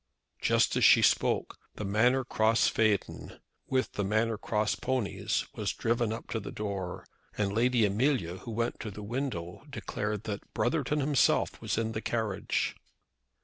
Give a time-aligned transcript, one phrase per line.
[0.41, 6.11] Just as she spoke the Manor Cross phaeton, with the Manor Cross ponies, was driven
[6.11, 7.05] up to the door,
[7.37, 12.01] and Lady Amelia, who went to the window, declared that Brotherton himself was in the
[12.01, 12.75] carriage.